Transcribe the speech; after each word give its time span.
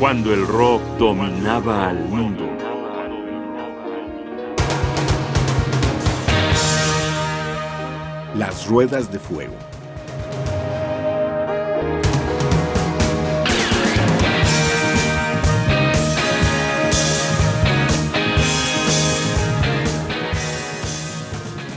cuando 0.00 0.32
el 0.32 0.46
rock 0.46 0.80
dominaba 0.98 1.90
al 1.90 1.98
mundo. 2.06 2.48
Las 8.34 8.66
ruedas 8.66 9.12
de 9.12 9.18
fuego. 9.18 9.69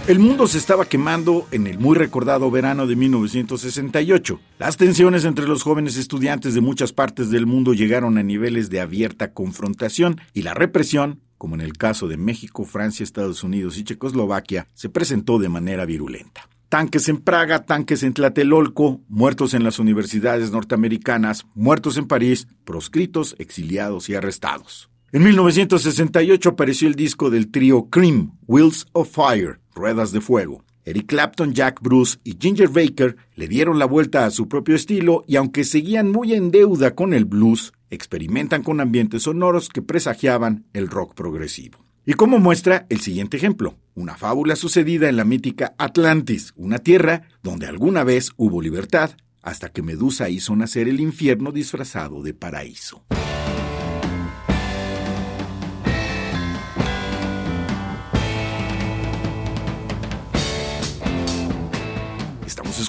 El 0.05 0.19
mundo 0.19 0.47
se 0.47 0.57
estaba 0.57 0.83
quemando 0.83 1.47
en 1.51 1.65
el 1.65 1.79
muy 1.79 1.95
recordado 1.95 2.51
verano 2.51 2.87
de 2.87 2.97
1968. 2.97 4.37
Las 4.59 4.75
tensiones 4.75 5.23
entre 5.23 5.47
los 5.47 5.63
jóvenes 5.63 5.95
estudiantes 5.95 6.53
de 6.53 6.59
muchas 6.59 6.91
partes 6.91 7.29
del 7.29 7.45
mundo 7.45 7.73
llegaron 7.73 8.17
a 8.17 8.23
niveles 8.23 8.69
de 8.69 8.81
abierta 8.81 9.31
confrontación 9.31 10.19
y 10.33 10.41
la 10.41 10.53
represión, 10.53 11.21
como 11.37 11.55
en 11.55 11.61
el 11.61 11.77
caso 11.77 12.09
de 12.09 12.17
México, 12.17 12.65
Francia, 12.65 13.05
Estados 13.05 13.45
Unidos 13.45 13.77
y 13.77 13.85
Checoslovaquia, 13.85 14.67
se 14.73 14.89
presentó 14.89 15.39
de 15.39 15.47
manera 15.47 15.85
virulenta. 15.85 16.49
Tanques 16.67 17.07
en 17.07 17.19
Praga, 17.19 17.63
tanques 17.63 18.03
en 18.03 18.13
Tlatelolco, 18.13 18.99
muertos 19.07 19.53
en 19.53 19.63
las 19.63 19.79
universidades 19.79 20.51
norteamericanas, 20.51 21.45
muertos 21.55 21.95
en 21.95 22.07
París, 22.09 22.49
proscritos, 22.65 23.37
exiliados 23.39 24.09
y 24.09 24.15
arrestados. 24.15 24.89
En 25.13 25.23
1968 25.23 26.49
apareció 26.49 26.89
el 26.89 26.95
disco 26.95 27.29
del 27.29 27.51
trío 27.51 27.85
Cream, 27.91 28.35
Wheels 28.47 28.87
of 28.93 29.09
Fire, 29.09 29.59
Ruedas 29.75 30.11
de 30.11 30.21
Fuego. 30.21 30.63
Eric 30.85 31.07
Clapton, 31.07 31.53
Jack 31.53 31.81
Bruce 31.81 32.17
y 32.23 32.37
Ginger 32.39 32.67
Baker 32.67 33.15
le 33.35 33.47
dieron 33.47 33.79
la 33.79 33.85
vuelta 33.85 34.25
a 34.25 34.31
su 34.31 34.49
propio 34.49 34.75
estilo 34.75 35.23
y 35.27 35.37
aunque 35.37 35.63
seguían 35.63 36.11
muy 36.11 36.33
en 36.33 36.51
deuda 36.51 36.93
con 36.93 37.13
el 37.13 37.25
blues, 37.25 37.73
experimentan 37.89 38.63
con 38.63 38.81
ambientes 38.81 39.23
sonoros 39.23 39.69
que 39.69 39.81
presagiaban 39.81 40.65
el 40.73 40.89
rock 40.89 41.13
progresivo. 41.13 41.79
Y 42.05 42.13
como 42.13 42.37
muestra 42.39 42.85
el 42.89 42.99
siguiente 42.99 43.37
ejemplo, 43.37 43.77
una 43.95 44.15
fábula 44.15 44.57
sucedida 44.57 45.07
en 45.07 45.15
la 45.15 45.23
mítica 45.23 45.73
Atlantis, 45.77 46.51
una 46.57 46.79
tierra 46.79 47.23
donde 47.43 47.67
alguna 47.67 48.03
vez 48.03 48.33
hubo 48.35 48.61
libertad, 48.61 49.11
hasta 49.41 49.69
que 49.69 49.81
Medusa 49.81 50.29
hizo 50.29 50.55
nacer 50.55 50.89
el 50.89 50.99
infierno 50.99 51.51
disfrazado 51.51 52.21
de 52.21 52.33
paraíso. 52.33 53.05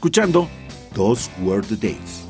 Escuchando 0.05 0.51
Those 0.93 1.31
Were 1.43 1.63
the 1.63 1.77
Days. 1.77 2.27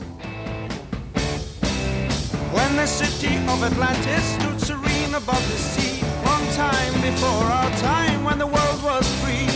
When 2.53 2.77
the 2.77 2.87
city 2.87 3.35
of 3.49 3.65
Atlantis 3.65 4.25
stood 4.37 4.61
serene 4.61 5.15
above 5.17 5.43
the 5.51 5.59
sea, 5.59 6.01
long 6.25 6.47
time 6.55 6.95
before 7.03 7.45
our 7.51 7.71
time, 7.79 8.23
when 8.23 8.39
the 8.39 8.47
world 8.47 8.81
was 8.85 9.09
free. 9.25 9.54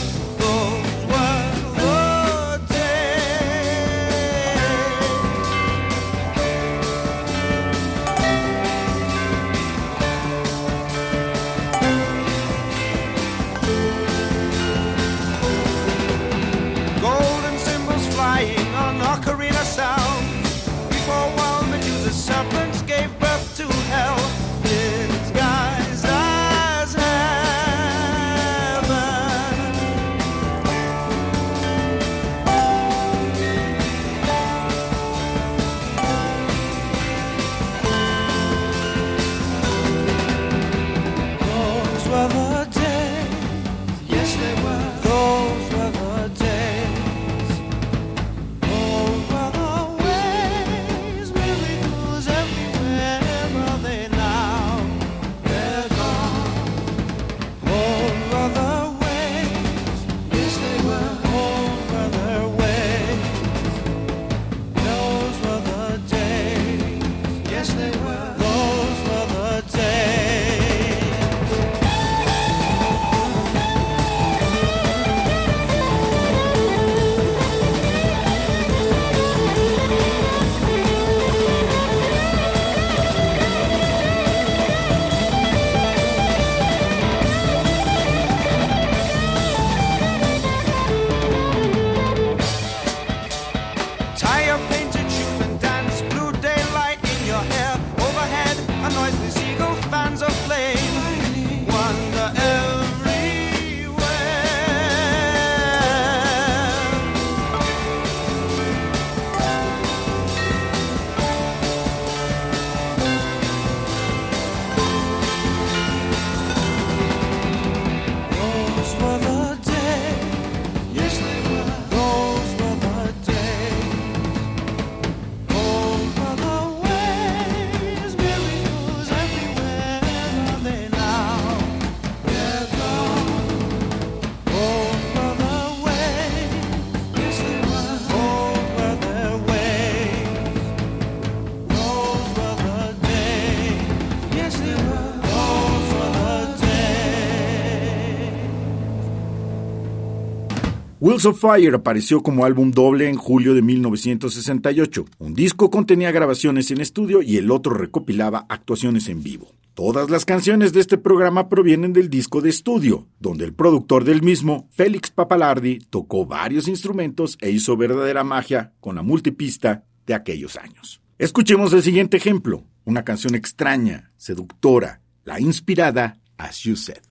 Wheels 151.00 151.26
of 151.26 151.38
Fire 151.38 151.76
apareció 151.76 152.25
como 152.25 152.44
álbum 152.44 152.72
doble 152.72 153.09
en 153.09 153.14
julio 153.14 153.54
de 153.54 153.62
1968. 153.62 155.04
Un 155.21 155.33
disco 155.33 155.71
contenía 155.71 156.10
grabaciones 156.10 156.72
en 156.72 156.80
estudio 156.80 157.22
y 157.22 157.36
el 157.36 157.53
otro 157.53 157.72
recopilaba 157.72 158.47
actuaciones 158.48 159.09
en 159.09 159.22
vivo. 159.22 159.53
Todas 159.74 160.10
las 160.10 160.24
canciones 160.24 160.72
de 160.72 160.80
este 160.80 160.98
programa 160.98 161.48
provienen 161.48 161.92
del 161.92 162.10
disco 162.10 162.41
de 162.41 162.50
estudio, 162.50 163.06
donde 163.21 163.45
el 163.45 163.54
productor 163.54 164.03
del 164.03 164.22
mismo, 164.22 164.66
Félix 164.72 165.12
Papalardi, 165.12 165.78
tocó 165.89 166.27
varios 166.27 166.66
instrumentos 166.66 167.39
e 167.41 167.53
hizo 167.53 167.77
verdadera 167.77 168.24
magia 168.24 168.72
con 168.80 168.97
la 168.97 169.03
multipista 169.03 169.84
de 170.04 170.15
aquellos 170.15 170.56
años. 170.56 171.01
Escuchemos 171.16 171.72
el 171.74 171.84
siguiente 171.84 172.16
ejemplo, 172.16 172.65
una 172.84 173.04
canción 173.04 173.36
extraña, 173.36 174.10
seductora, 174.16 175.01
la 175.24 175.39
inspirada 175.39 176.18
As 176.39 176.59
You 176.65 176.74
Said. 176.74 177.08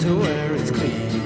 to 0.00 0.14
where 0.14 0.54
it's 0.54 0.70
clean. 0.70 1.17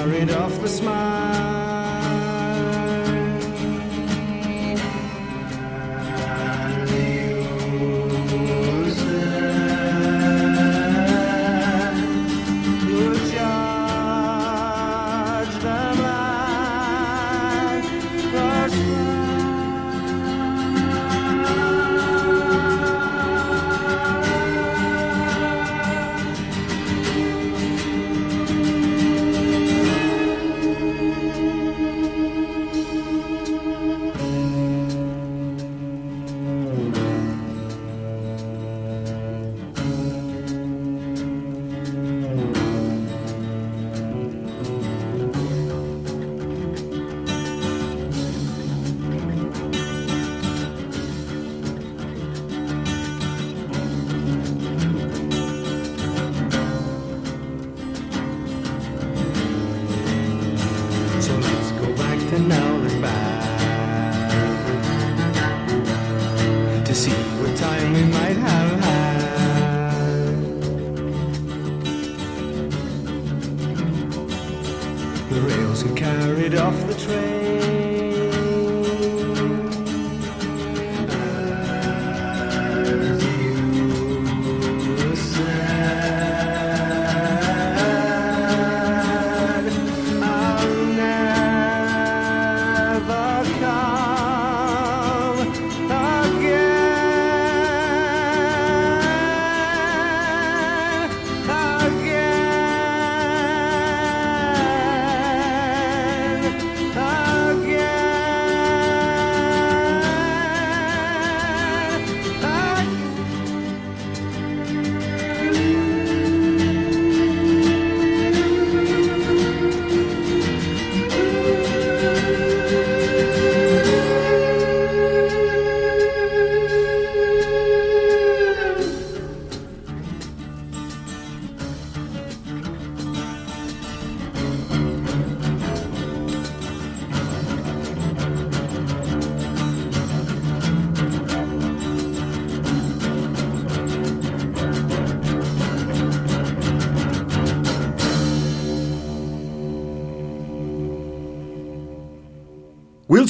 carried 0.00 0.30
off 0.30 0.58
the 0.62 0.68
smile. 0.68 1.59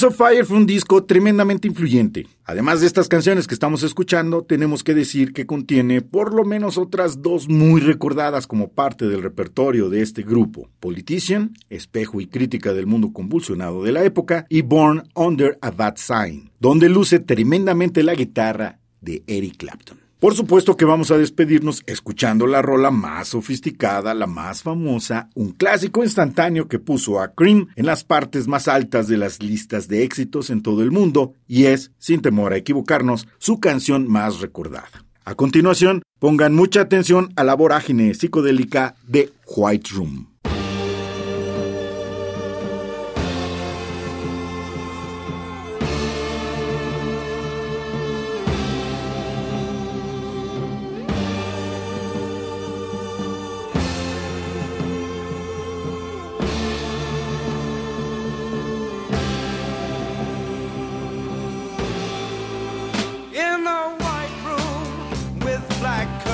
Of 0.03 0.15
Fire 0.15 0.45
fue 0.45 0.57
un 0.57 0.65
disco 0.65 1.03
tremendamente 1.03 1.67
influyente. 1.67 2.27
Además 2.45 2.81
de 2.81 2.87
estas 2.87 3.07
canciones 3.07 3.47
que 3.47 3.53
estamos 3.53 3.83
escuchando, 3.83 4.43
tenemos 4.43 4.83
que 4.83 4.93
decir 4.93 5.31
que 5.31 5.45
contiene 5.45 6.01
por 6.01 6.33
lo 6.33 6.43
menos 6.43 6.77
otras 6.77 7.21
dos 7.21 7.47
muy 7.47 7.81
recordadas 7.81 8.47
como 8.47 8.69
parte 8.69 9.07
del 9.07 9.21
repertorio 9.21 9.89
de 9.89 10.01
este 10.01 10.23
grupo. 10.23 10.69
Politician, 10.79 11.53
espejo 11.69 12.19
y 12.19 12.27
crítica 12.27 12.73
del 12.73 12.87
mundo 12.87 13.13
convulsionado 13.13 13.83
de 13.83 13.91
la 13.91 14.03
época, 14.03 14.45
y 14.49 14.61
Born 14.61 15.09
Under 15.15 15.57
a 15.61 15.71
Bad 15.71 15.97
Sign, 15.97 16.51
donde 16.59 16.89
luce 16.89 17.19
tremendamente 17.19 18.01
la 18.03 18.15
guitarra 18.15 18.79
de 19.01 19.23
Eric 19.27 19.57
Clapton. 19.57 20.00
Por 20.21 20.35
supuesto 20.35 20.77
que 20.77 20.85
vamos 20.85 21.09
a 21.09 21.17
despedirnos 21.17 21.81
escuchando 21.87 22.45
la 22.45 22.61
rola 22.61 22.91
más 22.91 23.29
sofisticada, 23.29 24.13
la 24.13 24.27
más 24.27 24.61
famosa, 24.61 25.29
un 25.33 25.49
clásico 25.49 26.03
instantáneo 26.03 26.67
que 26.67 26.77
puso 26.77 27.19
a 27.19 27.33
Cream 27.33 27.69
en 27.75 27.87
las 27.87 28.03
partes 28.03 28.47
más 28.47 28.67
altas 28.67 29.07
de 29.07 29.17
las 29.17 29.41
listas 29.41 29.87
de 29.87 30.03
éxitos 30.03 30.51
en 30.51 30.61
todo 30.61 30.83
el 30.83 30.91
mundo 30.91 31.33
y 31.47 31.65
es, 31.65 31.91
sin 31.97 32.21
temor 32.21 32.53
a 32.53 32.57
equivocarnos, 32.57 33.27
su 33.39 33.59
canción 33.59 34.07
más 34.07 34.41
recordada. 34.41 35.05
A 35.25 35.33
continuación, 35.33 36.03
pongan 36.19 36.53
mucha 36.53 36.81
atención 36.81 37.33
a 37.35 37.43
la 37.43 37.55
vorágine 37.55 38.13
psicodélica 38.13 38.93
de 39.07 39.33
White 39.47 39.89
Room. 39.95 40.30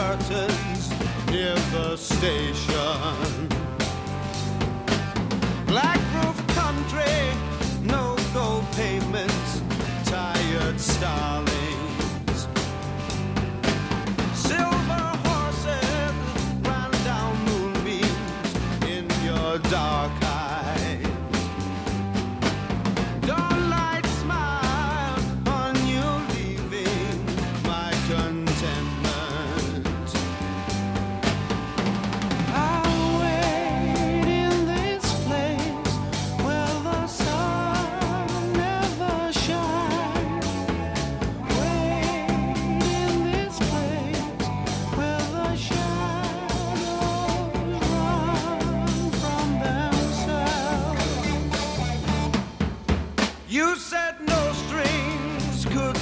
curtains 0.07 0.89
near 1.29 1.53
the 1.73 1.97
station. 1.97 3.49
Black 5.65 5.99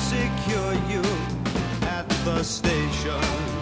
secure 0.05 0.73
you 0.87 1.01
at 1.81 2.07
the 2.25 2.43
station. 2.43 3.54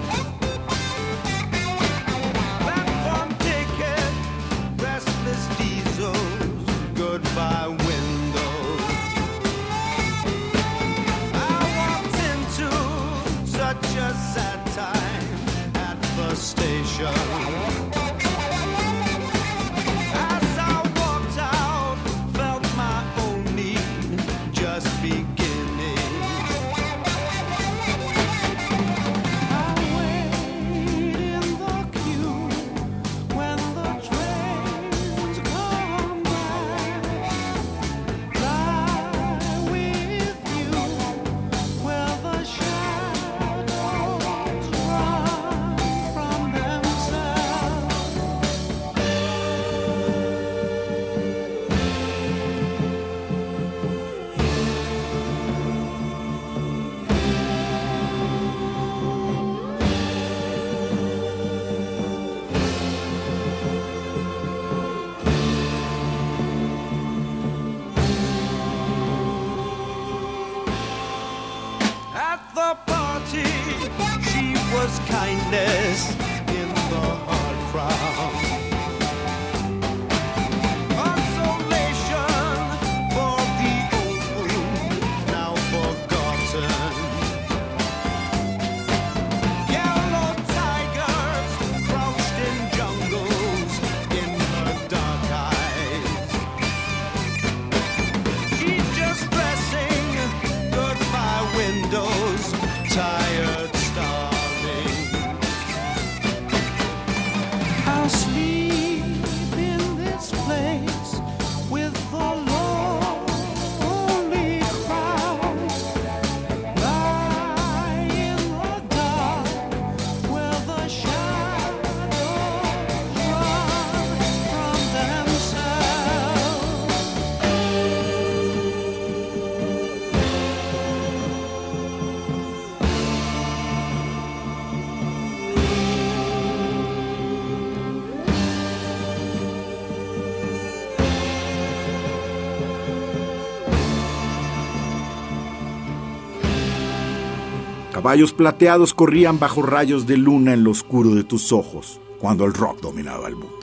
Caballos 148.04 148.34
plateados 148.34 148.94
corrían 148.94 149.40
bajo 149.40 149.62
rayos 149.62 150.06
de 150.06 150.18
luna 150.18 150.54
en 150.54 150.66
lo 150.66 150.72
oscuro 150.72 151.16
de 151.16 151.24
tus 151.24 151.54
ojos, 151.54 152.02
cuando 152.20 152.44
el 152.44 152.54
rock 152.54 152.82
dominaba 152.82 153.30
el 153.30 153.38
mundo. 153.38 153.62